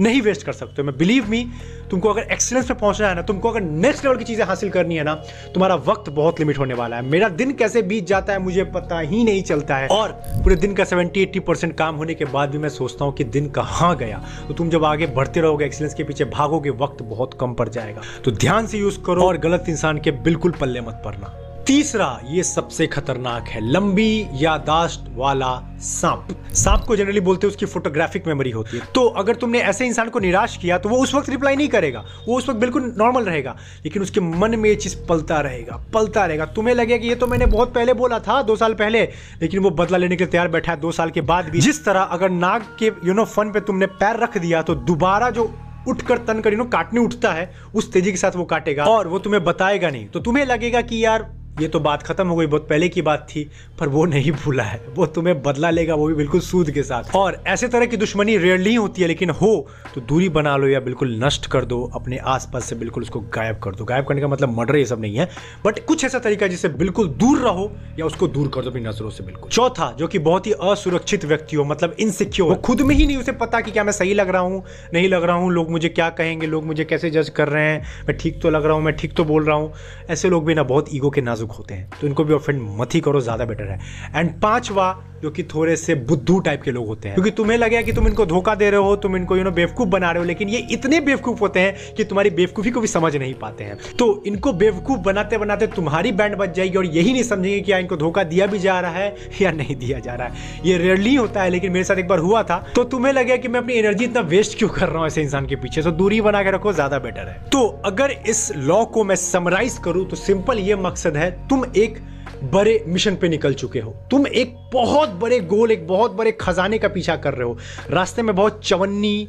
नहीं 0.00 0.22
वेस्ट 0.22 0.42
कर 0.42 0.52
सकते 0.52 0.82
मैं 0.82 0.96
बिलीव 0.98 1.28
मी 1.28 1.46
तुमको 1.90 2.08
अगर 2.08 2.22
एक्सीलेंस 2.22 2.68
पे 2.68 2.74
पहुँचना 2.74 3.08
है 3.08 3.14
ना, 3.14 3.22
तुमको 3.22 3.48
अगर 3.48 3.60
नेक्स्ट 3.60 4.04
लेवल 4.04 4.16
की 4.16 4.24
चीज़ें 4.24 4.44
हासिल 4.46 4.70
करनी 4.70 4.96
है 4.96 5.04
ना, 5.04 5.14
तुम्हारा 5.54 5.74
वक्त 5.74 6.10
बहुत 6.10 6.38
लिमिट 6.40 6.58
होने 6.58 6.74
वाला 6.74 6.96
है। 6.96 7.02
मेरा 7.02 7.28
दिन 7.28 7.52
कैसे 7.52 7.82
बीत 7.82 8.06
जाता 8.06 8.32
है, 8.32 8.38
मुझे 8.38 8.64
पता 8.64 9.00
ही 9.00 9.24
नहीं 9.24 9.42
चलता 9.42 9.76
है। 9.76 9.88
और 9.88 10.12
पूरे 10.44 10.56
दिन 10.56 10.74
का 10.74 10.84
सेवेंटी 10.84 11.22
एट्टी 11.22 11.40
परसेंट 11.40 11.76
काम 11.78 11.96
होने 11.96 12.14
के 12.14 12.24
बाद 12.24 12.50
भी 12.50 12.58
मैं 12.58 12.68
सोचता 12.68 13.04
हूँ 13.04 13.14
कि 13.14 13.24
दिन 13.24 13.48
कहाँ 13.50 13.94
गया। 13.96 14.22
तो 14.48 14.54
तुम 14.54 14.70
जब 14.70 14.84
आगे 14.84 15.06
बढ़ते 15.06 15.40
रहोगे 15.40 15.64
एक्सीलेंस 15.64 15.94
के 15.94 16.04
पीछे 16.04 16.24
भागोगे, 16.24 16.70
वक्त 16.70 17.02
बहुत 17.02 17.36
कम 17.40 17.54
पड़ 17.54 17.68
जाएगा। 17.68 18.02
तो 18.24 18.30
ध्यान 18.30 18.66
से 18.66 18.78
यूज़ 18.78 19.00
करो 19.06 19.24
और 19.24 19.38
गलत 19.38 19.64
इंसान 19.68 19.98
के 19.98 20.10
बिल्कुल 20.10 20.52
पल्ले 20.52 20.80
मत 20.80 21.02
पड़ना। 21.04 21.36
तीसरा 21.70 22.06
ये 22.26 22.42
सबसे 22.42 22.86
खतरनाक 22.86 23.48
है, 23.48 23.60
लंबी 23.62 24.26
यादाश्त 24.34 25.04
वाला 25.16 25.50
सांप। 25.80 26.28
सांप 26.54 26.84
को 26.86 26.96
जनरली 26.96 27.20
बोलते 27.20 27.46
हैं 27.46 27.52
उसकी 27.52 27.66
फोटोग्राफिक 27.66 28.26
मेमोरी 28.26 28.50
होती 28.50 28.76
है। 28.76 28.86
तो 28.94 29.06
अगर 29.18 29.34
तुमने 29.34 29.60
ऐसे 29.62 29.86
इंसान 29.86 30.08
को 30.08 30.18
निराश 30.18 30.56
किया 30.56 30.78
तो 30.78 30.88
वो 30.88 30.96
उस 30.96 31.14
वक्त 31.14 31.30
रिप्लाई 31.30 31.56
नहीं 31.56 31.68
करेगा। 31.68 32.04
वो 32.26 32.38
उस 32.38 32.48
वक्त 32.48 32.60
बिल्कुल 32.60 32.92
नॉर्मल 32.98 33.24
रहेगा, 33.24 33.56
लेकिन 33.84 34.02
उसके 34.02 34.20
मन 34.20 34.58
में 34.58 34.68
ये 34.70 34.74
चीज़ 34.76 34.96
पलता 35.08 35.40
रहेगा 35.40 35.76
पलता 35.94 36.26
रहेगा। 36.26 36.46
तुम्हें 36.46 36.74
लगेगा 36.74 36.96
कि 36.96 37.08
ये 37.08 37.14
तो 37.14 37.26
मैंने 37.26 37.46
बहुत 37.46 37.74
पहले 37.74 37.94
बोला 37.94 38.18
था, 38.18 38.42
दो 38.42 38.56
साल 38.56 38.74
पहले, 38.74 39.02
लेकिन 39.42 39.60
वो 39.60 39.70
बदला 39.72 39.98
लेने 39.98 40.16
के 40.16 40.24
लिए 40.24 40.30
तैयार 40.30 40.48
बैठा 40.48 40.72
है 40.72 40.80
दो 40.80 40.92
साल 40.92 41.10
के 41.10 41.20
बाद 41.22 41.50
भी। 41.50 41.60
जिस 41.60 41.84
तरह 41.84 42.00
अगर 42.00 42.30
नाग 42.32 42.76
के 42.78 42.86
यू 42.86 43.14
नो 43.14 43.24
फन 43.26 43.52
पे 43.52 43.60
तुमने 43.62 43.86
पैर 43.86 44.22
रख 44.22 44.38
दिया 44.38 44.62
तो 44.62 44.74
दोबारा 44.74 45.30
जो 45.30 45.52
उठकर 45.88 46.18
तन 46.18 46.40
कर 46.40 46.52
यू 46.52 46.58
नो 46.58 46.64
काटने 46.70 47.00
उठता 47.00 47.32
है, 47.32 47.52
उस 47.74 47.92
तेज़ी 47.92 48.10
के 48.10 48.18
साथ 48.18 48.36
वो 48.36 48.44
काटेगा। 48.46 48.84
और 48.86 49.08
वो 49.08 49.18
तुम्हें 49.18 49.44
बताएगा 49.44 49.90
नहीं। 49.90 50.06
तो 50.06 50.20
तुम्हें 50.20 50.44
लगेगा 50.46 50.80
कि 50.82 51.04
यार 51.04 51.30
ये 51.60 51.68
तो 51.68 51.80
बात 51.80 52.02
खत्म 52.02 52.26
हो 52.28 52.36
गई, 52.36 52.46
बहुत 52.46 52.68
पहले 52.68 52.88
की 52.88 53.02
बात 53.02 53.26
थी, 53.30 53.42
पर 53.80 53.88
वो 53.88 54.04
नहीं 54.04 54.32
भूला 54.34 54.62
है। 54.62 54.80
वो 54.94 55.06
तुम्हें 55.06 55.42
बदला 55.42 55.70
लेगा, 55.70 55.94
वो 55.94 56.06
भी 56.06 56.14
बिल्कुल 56.14 56.40
सूद 56.40 56.70
के 56.70 56.82
साथ। 56.82 57.14
और 57.16 57.42
ऐसे 57.46 57.68
तरह 57.68 57.86
की 57.86 57.96
दुश्मनी 57.96 58.36
रेयरली 58.36 58.74
होती 58.74 59.02
है, 59.02 59.08
लेकिन 59.08 59.30
हो 59.30 59.50
तो 59.94 60.00
दूरी 60.00 60.28
बना 60.28 60.56
लो 60.56 60.68
या 60.68 60.80
बिल्कुल 60.80 61.14
नष्ट 61.24 61.46
कर 61.46 61.64
दो, 61.64 61.82
अपने 61.94 62.18
आसपास 62.28 62.64
से 62.64 62.76
बिल्कुल 62.76 63.02
उसको 63.02 63.20
गायब 63.34 63.58
कर 63.58 63.74
दो। 63.74 63.84
गायब 63.84 64.04
करने 64.04 64.20
का 64.20 64.28
मतलब 64.28 64.56
मर्डर 64.58 64.76
ये 64.76 64.84
सब 64.84 65.00
नहीं 65.00 65.16
है 65.16 65.28
बट 65.64 65.84
कुछ 65.86 66.04
ऐसा 66.04 66.18
तरीका 66.18 66.46
जिससे 66.46 66.68
बिल्कुल 66.70 67.08
दूर 67.20 67.38
रहो 67.38 67.70
या 67.98 68.06
उसको 68.06 68.28
दूर 68.28 68.48
कर 68.48 68.62
दो 68.62 68.70
अपनी 68.70 68.82
नज़रों 68.82 69.10
से 69.10 69.24
बिल्कुल। 69.24 69.50
चौथा, 69.50 69.90
जो 69.92 70.06
कि 70.08 70.18
बहुत 70.20 70.46
ही 70.46 70.52
असुरक्षित 70.62 71.24
व्यक्ति 71.24 71.56
हो 71.56 71.64
मतलब 71.64 71.96
इनसिक्योर 72.00 72.48
वो 72.50 72.56
खुद 72.56 72.80
में 72.80 72.94
ही 72.94 73.06
नहीं, 73.06 73.16
उसे 73.16 73.32
पता 73.34 73.60
कि 73.60 73.70
क्या 73.70 73.84
मैं 73.84 73.92
सही 73.92 74.14
लग 74.14 74.28
रहा 74.28 74.42
हूँ, 74.42 74.62
नहीं 74.94 75.08
लग 75.08 75.24
रहा 75.24 75.36
हूँ, 75.36 75.52
लोग 75.52 75.70
मुझे 75.70 75.88
क्या 75.88 76.08
कहेंगे, 76.10 76.46
लोग 76.46 76.64
मुझे 76.64 76.84
कैसे 76.84 77.10
जज 77.10 77.28
कर 77.28 77.48
रहे 77.48 77.64
हैं, 77.64 77.82
मैं 78.08 78.16
ठीक 78.18 78.40
तो 78.42 78.50
लग 78.50 78.64
रहा 78.64 78.74
हूँ, 78.74 78.82
मैं 78.82 78.96
ठीक 78.96 79.14
तो 79.14 79.24
बोल 79.24 79.44
रहा 79.44 79.56
हूँ। 79.56 79.72
ऐसे 80.10 80.28
लोग 80.30 80.44
भी 80.44 80.54
ना 80.54 80.62
बहुत 80.62 80.94
ईगो 80.94 81.10
के 81.10 81.20
नाजुक 81.20 81.49
होते 81.50 81.74
हैं। 81.74 81.88
तो 82.00 82.06
इनको 82.06 82.24
भी 82.24 82.34
ऑफेंड 82.34 82.60
मत 82.80 82.94
ही 82.94 83.00
करो 83.00 83.20
ज़्यादा 83.20 83.44
बेटर 83.44 83.64
है। 83.64 83.80
एंड 84.14 84.40
पांचवा 84.40 84.92
जो 85.22 85.30
कि 85.30 85.42
थोड़े 85.44 85.76
से 85.76 85.94
बुद्धू 85.94 86.38
टाइप 86.40 86.62
के 86.62 86.70
लोग 86.70 86.86
होते 86.86 87.08
हैं। 87.08 87.14
क्योंकि 87.14 87.30
तुम्हें 87.30 87.56
लगे 87.58 87.82
कि 87.82 87.92
तुम 87.92 88.06
इनको 88.06 88.26
धोखा 88.26 88.54
दे 88.54 88.70
रहे 88.70 88.80
हो, 88.80 88.94
तुम 88.96 89.16
इनको 89.16 89.36
यू 89.36 89.44
नो 89.44 89.50
बेवकूफ़ 89.50 89.88
बना 89.88 90.10
रहे 90.10 90.22
हो, 90.22 90.26
लेकिन 90.26 90.48
ये 90.48 90.58
इतने 90.70 91.00
बेवकूफ़ 91.00 91.40
होते 91.40 91.60
हैं 91.60 91.94
कि 91.94 92.04
तुम्हारी 92.04 92.30
बेवकूफ़ी 92.30 92.70
को 92.70 92.80
भी 92.80 92.86
समझ 92.86 93.14
नहीं 93.16 93.34
पाते 93.34 93.64
हैं। 93.64 93.78
तो 93.98 94.22
इनको 94.26 94.52
बेवकूफ़ 94.52 95.00
बनाते 95.00 95.38
बनाते 95.38 95.66
तुम्हारी 95.66 96.12
बैंड 96.12 96.36
बच 96.36 96.54
जाएगी 96.54 96.78
और 96.78 96.86
यही 96.86 97.12
नहीं 97.12 97.22
समझेंगे 97.22 97.60
कि 97.60 97.72
इनको 97.72 97.96
धोखा 97.96 98.24
दिया 98.24 98.46
भी 98.46 98.58
जा 98.58 98.78
रहा 98.80 98.92
है 98.92 99.14
या 99.40 99.50
नहीं 99.50 99.76
दिया 99.76 99.98
जा 99.98 100.14
रहा 100.14 100.28
है। 100.28 100.60
ये 100.64 100.76
रेयरली 100.78 101.14
होता 101.14 101.42
है, 101.42 101.50
लेकिन 101.50 101.72
मेरे 101.72 101.84
साथ 101.84 101.96
एक 101.96 102.08
बार 102.08 102.18
हुआ 102.18 102.42
था। 102.42 102.58
तो 102.74 102.84
तुम्हें 102.84 103.12
लगे 103.12 103.38
कि 103.38 103.48
मैं 103.48 103.60
अपनी 103.60 103.74
एनर्जी 103.74 104.04
इतना 104.04 104.20
वेस्ट 104.28 104.58
क्यों 104.58 104.68
कर 104.68 104.88
रहा 104.88 104.98
हूँ 104.98 105.06
ऐसे 105.06 105.22
इंसान 105.22 105.46
के 105.46 105.56
पीछे? 105.56 105.82
तो 105.82 105.90
दूरी 105.92 106.20
बना 106.20 106.42
के 106.42 106.50
रखो, 106.50 106.72
ज़्यादा 106.72 106.98
बेटर 106.98 107.28
है। 107.28 107.34
तो 107.52 107.66
अगर 107.84 108.10
इस 108.26 108.50
लॉ 108.56 108.84
को 108.84 109.04
मैं 109.04 109.16
समराइज 109.16 109.78
करूँ 109.78 110.08
तो 110.08 110.16
सिंपल 110.16 110.58
ये 110.58 110.76
मकसद 110.76 111.16
है, 111.16 111.30
तुम 111.48 111.64
एक 111.76 111.98
बड़े 112.44 112.84
मिशन 112.86 113.16
पे 113.16 113.28
निकल 113.28 113.54
चुके 113.54 113.80
हो। 113.80 113.94
तुम 114.10 114.26
एक 114.26 114.54
बहुत 114.72 115.08
बड़े 115.08 115.40
गोल, 115.40 115.70
एक 115.70 115.86
बहुत 115.86 116.12
बड़े 116.12 116.32
खजाने 116.32 116.78
का 116.78 116.88
पीछा 116.88 117.16
कर 117.16 117.34
रहे 117.34 117.48
हो। 117.48 117.58
रास्ते 117.90 118.22
में 118.22 118.36
बहुत 118.36 118.60
चवन्नी 118.64 119.28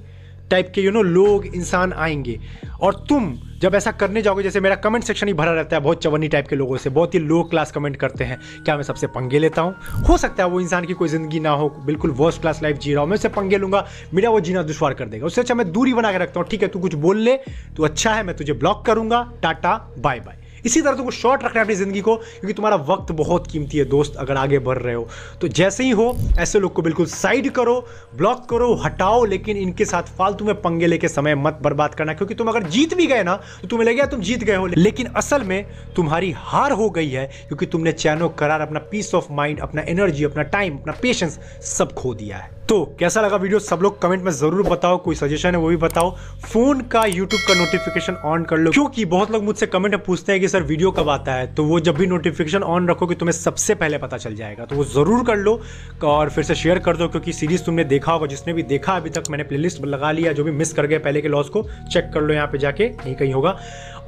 टाइप 0.52 0.72
के 0.76 0.82
यू 0.82 0.92
नो 0.92 1.02
लोग, 1.02 1.46
इंसान 1.46 1.94
आएँगे। 1.94 2.40
और 2.82 3.06
तुम 3.10 3.40
जब 3.62 3.76
ऐसा 3.76 3.92
करने 3.92 4.22
जाओगे, 4.22 4.44
जैसे 4.44 4.60
मेरा 4.60 4.76
कमेंट 4.76 5.04
सेक्शन 5.04 5.28
ही 5.28 5.34
भरा 5.34 5.52
रहता 5.52 5.76
है, 5.76 5.82
बहुत 5.82 6.04
चवन्नी 6.04 6.28
टाइप 6.28 6.48
के 6.48 6.56
लोगों 6.56 6.78
से, 6.78 6.90
बहुत 6.90 7.14
ही 7.14 7.20
लो 7.20 7.44
क्लास 7.44 7.72
कमेंट 7.72 7.96
करते 7.96 8.24
हैं, 8.24 8.40
क्या 8.66 8.76
मैं 8.76 8.84
सबसे 8.84 9.08
पंगे 9.08 9.40
लेता 9.40 9.62
हूँ? 9.62 9.76
हो 10.10 10.18
सकता 10.18 10.44
है 10.44 10.50
वो 10.50 10.62
इंसान 10.62 10.86
की 10.86 10.94
कोई 10.94 11.10
ज़िंदगी 11.10 11.40
ना 11.40 11.50
हो, 11.50 11.70
बिल्कुल 11.70 12.12
वर्स्ट 12.12 12.42
क्लास 12.42 12.64
लाइफ 12.64 12.78
जी 12.78 12.94
रहा 12.94 13.02
हूँ, 13.02 13.10
मैं 13.10 13.16
उससे 13.16 13.30
पंगे 13.30 13.58
लूँगा, 13.58 13.88
मेरा 14.14 14.30
वो 14.30 14.40
जीना 14.40 14.64
दुश्वार 14.64 14.94
कर 14.94 15.06
देगा। 15.06 15.26
उससे 15.26 15.42
अच्छा 15.42 15.56
मैं 15.56 15.72
दूरी 15.72 15.94
बना 15.94 16.12
के 16.12 16.18
रखता 16.18 16.40
हूँ, 16.40 16.48
ठीक 16.50 16.62
है, 16.62 16.68
तू 16.68 16.80
कुछ 16.80 16.96
बोल 16.96 17.18
ले, 17.18 17.38
तू 17.78 17.84
अच्छा 17.84 18.14
है, 18.14 18.24
मैं 18.24 18.36
तुझे 18.38 18.54
ब्लॉक 18.54 18.86
करूँगा, 18.86 19.32
टाटा 19.44 19.94
बाय 20.00 20.20
बाय 20.20 20.41
इसी 20.66 20.82
तरह 20.82 20.96
तुमको 20.96 21.12
शॉर्ट 21.12 21.44
रखना 21.44 21.60
है 21.60 21.66
अपनी 21.66 21.76
ज़िंदगी 21.76 22.02
को, 22.02 22.16
क्योंकि 22.16 22.54
तुम्हारा 22.54 22.76
वक्त 22.86 23.12
बहुत 23.14 23.48
कीमती 23.48 23.78
है, 23.78 23.86
दोस्त, 23.86 24.16
अगर 24.16 24.38
आगे 24.38 24.60
बढ़ 24.62 24.78
रहे 24.78 24.96
हो। 24.96 25.08
तो 25.42 25.48
जैसे 25.50 25.84
ही 25.84 25.90
हो, 25.92 26.16
ऐसे 26.40 26.60
लोग 26.60 26.74
को 26.74 26.82
बिल्कुल 26.82 27.06
साइड 27.08 27.50
करो 27.52 27.80
ब्लॉक 28.16 28.46
करो, 28.50 28.74
हटाओ, 28.76 29.24
लेकिन 29.26 29.58
इनके 29.58 29.86
साथ 29.86 30.16
फालतू 30.18 30.46
में 30.46 30.56
पंगे 30.62 30.88
लेके 30.88 31.08
समय 31.08 31.36
मत 31.38 31.60
बर्बाद 31.64 31.96
करना, 31.96 32.14
क्योंकि 32.14 32.36
तुम 32.36 32.48
अगर 32.48 32.64
जीत 32.70 32.94
भी 32.94 33.08
गए 33.08 33.24
ना 33.24 33.36
तो 33.62 33.68
तुम्हें 33.68 33.88
लगेगा 33.88 34.06
तुम 34.08 34.22
जीत 34.22 34.44
गए 34.44 34.56
हो। 34.56 34.68
लेकिन 34.68 35.08
असल 35.16 35.44
में 35.44 35.66
तुम्हारी 35.96 36.32
हार 36.38 36.72
हो 36.72 36.90
गई 36.90 37.10
है, 37.10 37.26
क्योंकि 37.48 37.66
तुमने 37.66 37.92
चैनो 37.94 38.30
करार, 38.32 38.62
अपना 38.62 38.80
पीस 38.92 39.14
ऑफ़ 39.16 39.32
माइंड 39.32 39.60
अपना 39.60 39.82
एनर्जी 39.82 40.24
अपना 40.24 40.44
टाइम 40.46 40.78
अपना 40.78 40.94
पेशेंस 41.02 41.40
सब 41.68 41.94
खो 41.94 42.14
दिया 42.14 42.38
है। 42.38 42.60
तो 42.72 42.96
कैसा 43.00 43.22
लगा 43.22 43.36
वीडियो? 43.36 43.60
सब 43.60 43.80
लोग 43.82 44.02
कमेंट 44.02 44.24
में 44.24 44.32
ज़रूर 44.32 44.64
बताओ। 44.64 44.98
कोई 44.98 45.16
सजेशन 45.16 45.52
है 45.52 45.58
वो 45.58 45.68
भी 45.68 45.78
बताओ। 45.78 46.12
फ़ोन 46.46 46.82
का 46.82 47.04
यूट्यूब 47.06 47.42
का 47.48 47.54
नोटिफिकेशन 47.54 48.14
ऑन 48.26 48.44
कर 48.44 48.58
लो। 48.58 48.72
क्योंकि 48.72 49.06
बहुत 49.06 49.32
लोग 49.32 49.44
मुझसे 49.44 49.66
कमेंट 49.66 49.96
में 49.96 50.04
पूछते 50.04 50.32
हैं 50.32 50.42
कि, 50.42 50.48
सर 50.48 50.64
वीडियो 50.64 50.92
कब 50.92 51.10
आता 51.10 51.34
है? 51.34 51.54
तो 51.56 51.64
वो 51.64 51.80
जब 51.80 51.96
भी 51.96 52.08
नोटिफिकेशन 52.08 52.64
ऑन 52.64 52.90
रखो 52.90 53.08
कि 53.08 53.16
तुम्हें 53.16 53.34
सबसे 53.34 53.76
पहले 53.76 53.98
पता 53.98 54.18
चल 54.18 54.36
जाएगा। 54.36 54.66
तो 54.66 54.76
वो 54.76 54.84
ज़रूर 54.86 55.26
कर 55.26 55.36
लो 55.36 55.60
और 56.04 56.30
फिर 56.30 56.44
से 56.44 56.56
शेयर 56.56 56.80
कर 56.80 56.98
दो, 56.98 57.08
क्योंकि 57.08 57.34
सीरीज़ 57.34 57.64
तुमने 57.64 57.84
देखा 57.84 58.12
होगा, 58.12 58.28
जिसने 58.28 58.54
भी 58.54 58.64
देखा 58.64 58.94
अभी 58.94 59.10
तक, 59.10 59.24
मैंने 59.30 59.44
प्लेलिस्ट 59.44 59.86
लगा 59.86 60.12
लिया, 60.12 60.34
जो 60.34 60.44
भी 60.44 60.52
मिस 60.52 60.74
कर 60.74 60.88
गए 60.88 60.98
पहले 61.00 61.22
के 61.22 61.28
लॉस 61.28 61.50
को 61.50 61.68
चेक 61.92 62.12
कर 62.14 62.22
लो 62.22 62.34
यहाँ 62.34 62.48
पे 62.48 62.58
जाके 62.58 62.84
यहीं 62.84 63.16
कहीं 63.16 63.34
होगा। 63.34 63.58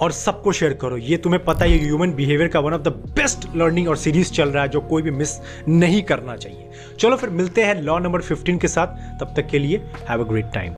और 0.02 0.12
सबको 0.12 0.52
शेयर 0.52 0.74
करो। 0.74 0.98
ये 0.98 1.18
तुम्हें 1.18 1.44
पता 1.46 1.66
है 1.66 1.78
ह्यूमन 1.80 2.14
बिहेवियर 2.14 2.50
का 2.50 2.60
one 2.60 2.74
of 2.74 2.82
the 2.82 2.88
best 3.16 3.56
learning 3.56 3.90
और 3.90 3.98
सीरीज़ 3.98 4.32
चल 4.32 4.50
रहा 4.50 4.64
है, 4.64 4.70
जो 4.70 4.82
कोई 4.82 5.02
भी 5.02 5.12
मिस 5.12 5.40
नहीं 5.68 6.04
करना 6.04 6.36
चाहिए। 6.36 6.63
चलो 7.00 7.16
फिर 7.16 7.30
मिलते 7.30 7.64
हैं 7.64 7.82
लॉ 7.82 8.00
नंबर 8.00 8.22
15 8.22 8.60
के 8.62 8.68
साथ। 8.68 9.20
तब 9.20 9.34
तक 9.36 9.48
के 9.48 9.60
लिए 9.60 9.78
हैव 10.10 10.24
अ 10.24 10.28
ग्रेट 10.28 10.52
टाइम 10.54 10.72